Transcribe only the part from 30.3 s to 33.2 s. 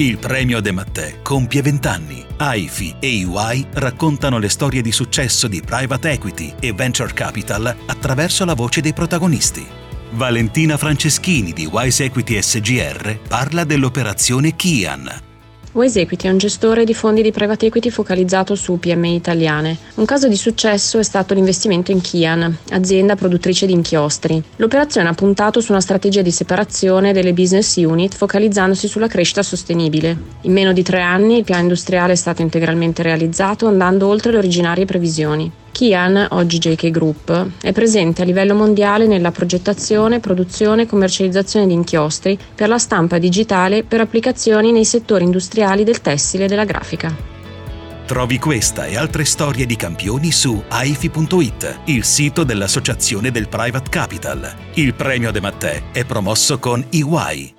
In meno di tre anni il piano industriale è stato integralmente